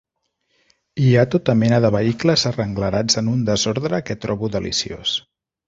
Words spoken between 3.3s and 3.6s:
un